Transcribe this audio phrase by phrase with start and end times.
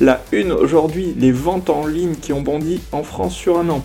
[0.00, 3.84] La une aujourd'hui, les ventes en ligne qui ont bondi en France sur un an.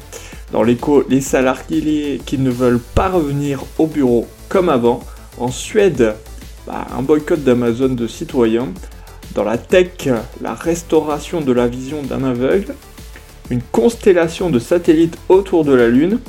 [0.52, 5.02] Dans l'écho, les salariés qui ne veulent pas revenir au bureau comme avant.
[5.38, 6.16] En Suède,
[6.66, 8.70] bah, un boycott d'Amazon de citoyens.
[9.36, 10.10] Dans la tech,
[10.42, 12.74] la restauration de la vision d'un aveugle.
[13.52, 16.20] Une constellation de satellites autour de la Lune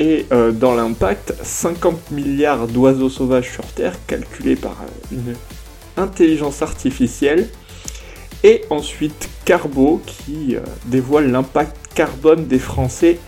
[0.00, 5.34] et euh, dans l'impact, 50 milliards d'oiseaux sauvages sur Terre calculés par euh, une
[5.96, 7.48] intelligence artificielle.
[8.46, 13.18] Et ensuite Carbo qui euh, dévoile l'impact carbone des Français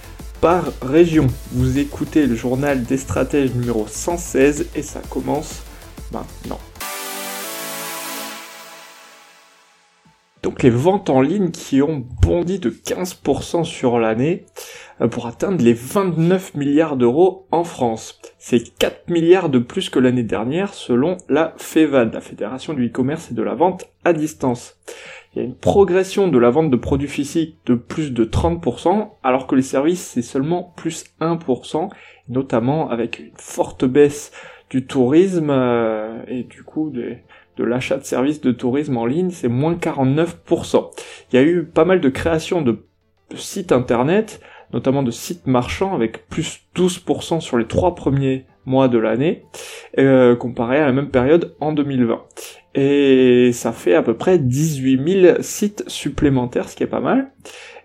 [0.42, 1.26] par région.
[1.52, 5.62] Vous écoutez le journal des stratèges numéro 116 et ça commence
[6.12, 6.60] maintenant.
[10.42, 14.44] Donc les ventes en ligne qui ont bondi de 15% sur l'année.
[15.00, 18.20] Euh, pour atteindre les 29 milliards d'euros en France.
[18.48, 23.32] C'est 4 milliards de plus que l'année dernière selon la FEVAD, la Fédération du e-commerce
[23.32, 24.78] et de la vente à distance.
[25.34, 29.14] Il y a une progression de la vente de produits physiques de plus de 30%,
[29.24, 31.90] alors que les services c'est seulement plus 1%,
[32.28, 34.30] notamment avec une forte baisse
[34.70, 37.16] du tourisme euh, et du coup de,
[37.58, 40.92] l'achat de services de tourisme en ligne, c'est moins 49%.
[41.32, 42.86] Il y a eu pas mal de créations de
[43.34, 44.40] sites internet,
[44.72, 49.44] notamment de sites marchands avec plus 12% sur les trois premiers mois de l'année,
[49.98, 52.22] euh, comparé à la même période en 2020.
[52.74, 57.32] Et ça fait à peu près 18 000 sites supplémentaires, ce qui est pas mal.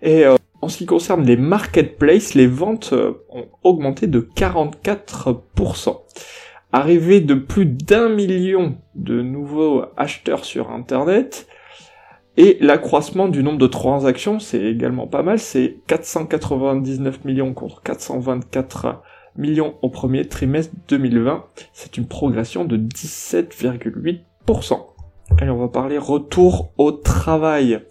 [0.02, 6.00] Et euh, en ce qui concerne les marketplaces, les ventes euh, ont augmenté de 44%.
[6.72, 11.46] Arrivé de plus d'un million de nouveaux acheteurs sur Internet,
[12.36, 19.02] et l'accroissement du nombre de transactions, c'est également pas mal, c'est 499 millions contre 424
[19.36, 21.44] millions au premier trimestre 2020.
[21.74, 24.86] C'est une progression de 17,8%.
[25.38, 27.82] Allez, on va parler retour au travail.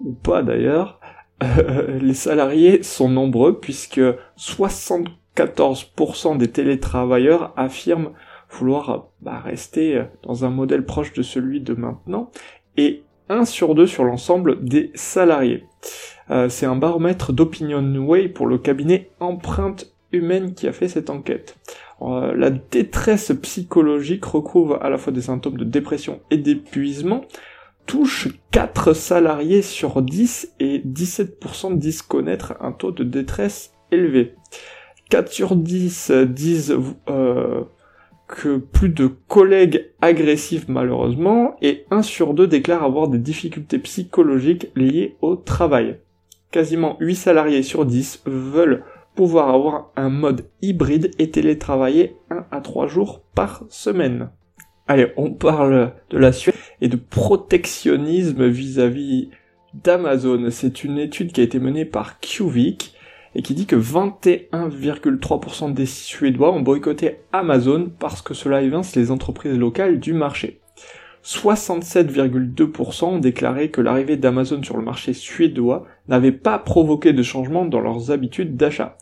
[0.00, 1.00] Ou pas d'ailleurs.
[1.42, 4.00] Euh, les salariés sont nombreux puisque
[4.38, 8.10] 74% des télétravailleurs affirment
[8.50, 12.30] vouloir bah, rester dans un modèle proche de celui de maintenant.
[12.76, 15.64] Et 1 sur 2 sur l'ensemble des salariés.
[16.30, 21.56] Euh, c'est un baromètre d'OpinionWay pour le cabinet Empreinte Humaine qui a fait cette enquête.
[22.02, 27.22] Euh, la détresse psychologique recouvre à la fois des symptômes de dépression et d'épuisement,
[27.86, 34.34] touche 4 salariés sur 10 et 17% disent connaître un taux de détresse élevé.
[35.10, 36.76] 4 sur 10 disent
[37.08, 37.64] euh,
[38.26, 44.70] que plus de collègues agressifs malheureusement, et 1 sur 2 déclarent avoir des difficultés psychologiques
[44.74, 45.98] liées au travail.
[46.50, 48.84] Quasiment 8 salariés sur 10 veulent
[49.14, 54.30] pouvoir avoir un mode hybride et télétravailler 1 à 3 jours par semaine.
[54.86, 59.30] Allez, on parle de la Suède et de protectionnisme vis-à-vis
[59.72, 60.50] d'Amazon.
[60.50, 62.94] C'est une étude qui a été menée par QVIC
[63.34, 69.10] et qui dit que 21,3% des Suédois ont boycotté Amazon parce que cela évince les
[69.10, 70.60] entreprises locales du marché.
[71.24, 77.64] 67,2% ont déclaré que l'arrivée d'Amazon sur le marché suédois n'avait pas provoqué de changement
[77.64, 78.98] dans leurs habitudes d'achat.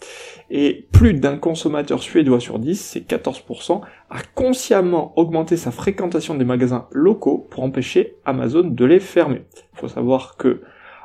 [0.49, 6.44] Et plus d'un consommateur suédois sur 10, c'est 14%, a consciemment augmenté sa fréquentation des
[6.44, 9.43] magasins locaux pour empêcher Amazon de les fermer.
[9.75, 10.60] Il faut savoir que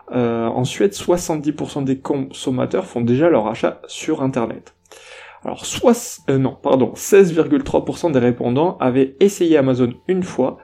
[0.09, 4.73] en Suède, 70% des consommateurs font déjà leur achat sur Internet.
[5.43, 5.63] Alors,
[6.29, 10.57] euh, non, pardon, 16,3% des répondants avaient essayé Amazon une fois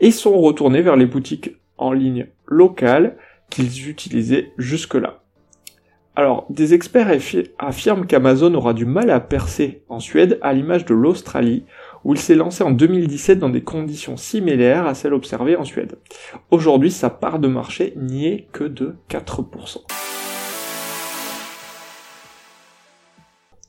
[0.00, 3.16] et sont retournés vers les boutiques en ligne locales
[3.50, 5.20] qu'ils utilisaient jusque-là.
[6.16, 7.10] Alors, des experts
[7.58, 11.64] affirment qu'Amazon aura du mal à percer en Suède à l'image de l'Australie,
[12.04, 15.96] où il s'est lancé en 2017 dans des conditions similaires à celles observées en Suède.
[16.50, 19.78] Aujourd'hui, sa part de marché n'y est que de 4%.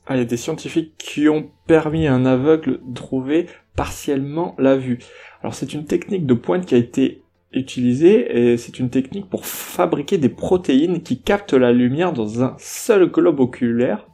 [0.08, 4.56] Ah, il y a des scientifiques qui ont permis à un aveugle de trouver partiellement
[4.60, 5.00] la vue.
[5.42, 7.24] Alors c'est une technique de pointe qui a été
[7.54, 12.56] utilisée et c'est une technique pour fabriquer des protéines qui captent la lumière dans un
[12.60, 14.06] seul globe oculaire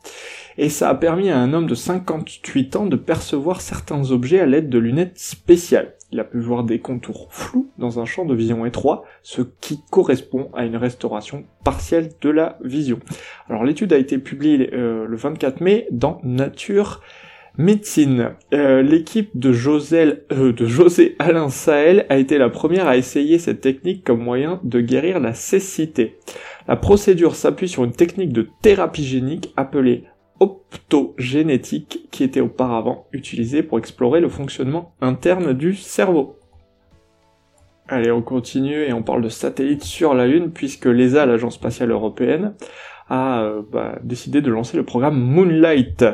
[0.57, 4.45] et ça a permis à un homme de 58 ans de percevoir certains objets à
[4.45, 5.93] l'aide de lunettes spéciales.
[6.11, 9.79] Il a pu voir des contours flous dans un champ de vision étroit, ce qui
[9.89, 12.99] correspond à une restauration partielle de la vision.
[13.49, 17.01] Alors l'étude a été publiée euh, le 24 mai dans Nature
[17.57, 18.31] Médecine.
[18.53, 23.61] Euh, l'équipe de, euh, de José Alain Sahel a été la première à essayer cette
[23.61, 26.17] technique comme moyen de guérir la cécité.
[26.67, 30.05] La procédure s'appuie sur une technique de thérapie génique appelée
[30.41, 36.39] optogénétique qui était auparavant utilisée pour explorer le fonctionnement interne du cerveau.
[37.87, 41.91] Allez, on continue et on parle de satellites sur la Lune puisque l'ESA, l'Agence spatiale
[41.91, 42.55] européenne,
[43.07, 46.05] a euh, bah, décidé de lancer le programme Moonlight.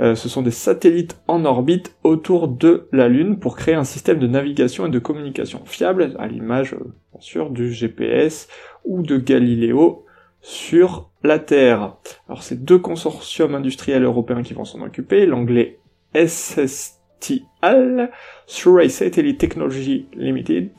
[0.00, 4.18] Euh, ce sont des satellites en orbite autour de la Lune pour créer un système
[4.18, 8.48] de navigation et de communication fiable, à l'image euh, bien sûr du GPS
[8.84, 10.04] ou de Galileo
[10.42, 11.96] sur la Terre.
[12.28, 15.78] Alors c'est deux consortiums industriels européens qui vont s'en occuper, l'anglais
[16.14, 18.10] SSTL,
[18.46, 20.70] Survey Satellite Technology Limited,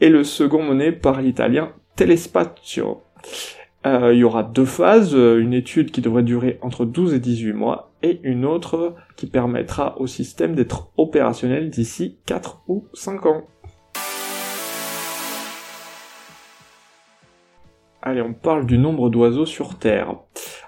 [0.00, 3.02] et le second mené par l'italien Telespazio.
[3.86, 7.52] Euh, il y aura deux phases, une étude qui devrait durer entre 12 et 18
[7.52, 13.46] mois, et une autre qui permettra au système d'être opérationnel d'ici 4 ou 5 ans.
[18.00, 20.14] Allez, on parle du nombre d'oiseaux sur Terre.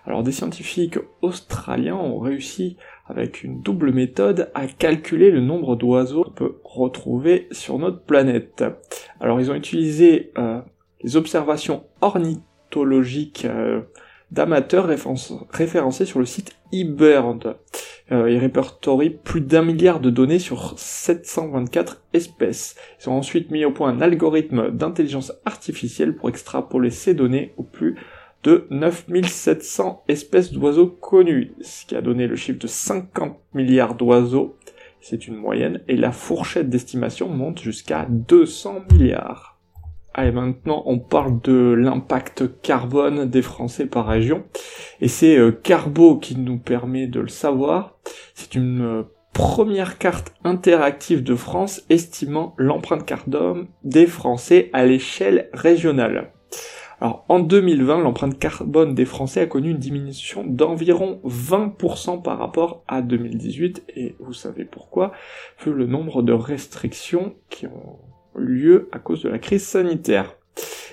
[0.04, 6.24] Alors des scientifiques australiens ont réussi avec une double méthode à calculer le nombre d'oiseaux
[6.24, 8.64] qu'on peut retrouver sur notre planète.
[9.20, 10.60] Alors ils ont utilisé euh,
[11.02, 13.82] les observations ornithologiques euh,
[14.32, 17.56] d'amateurs référencés sur le site eBird.
[18.12, 22.74] Euh, ils répertorient plus d'un milliard de données sur 724 espèces.
[23.00, 27.62] Ils ont ensuite mis au point un algorithme d'intelligence artificielle pour extrapoler ces données au
[27.62, 27.96] plus
[28.42, 34.56] de 9700 espèces d'oiseaux connues, ce qui a donné le chiffre de 50 milliards d'oiseaux.
[35.00, 39.50] C'est une moyenne, et la fourchette d'estimation monte jusqu'à 200 milliards.
[40.12, 44.44] Allez, maintenant, on parle de l'impact carbone des Français par région.
[45.00, 47.96] Et c'est euh, Carbo qui nous permet de le savoir.
[48.34, 49.02] C'est une euh,
[49.32, 56.32] première carte interactive de France estimant l'empreinte carbone des Français à l'échelle régionale.
[57.00, 62.84] Alors, en 2020, l'empreinte carbone des Français a connu une diminution d'environ 20% par rapport
[62.88, 65.12] à 2018, et vous savez pourquoi,
[65.64, 67.98] vu le nombre de restrictions qui ont
[68.40, 70.37] lieu à cause de la crise sanitaire.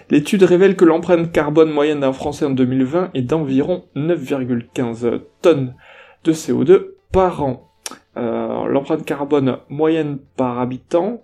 [0.09, 5.75] L'étude révèle que l'empreinte carbone moyenne d'un Français en 2020 est d'environ 9,15 tonnes
[6.23, 7.67] de CO2 par an.
[8.15, 11.21] Euh, l'empreinte carbone moyenne par habitant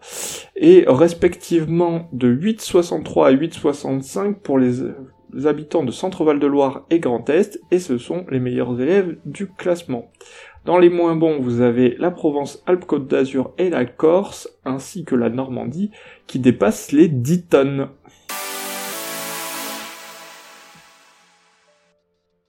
[0.56, 4.84] est respectivement de 8,63 à 8,65 pour les,
[5.46, 9.48] habitants de Centre-Val de Loire et Grand Est, et ce sont les meilleurs élèves du
[9.48, 10.12] classement.
[10.66, 15.30] Dans les moins bons, vous avez la Provence-Alpes-Côte d'Azur et la Corse, ainsi que la
[15.30, 15.92] Normandie,
[16.26, 17.90] qui dépassent les 10 tonnes.